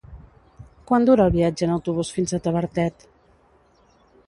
[0.91, 3.09] Quant dura el viatge en autobús fins a Tavertet?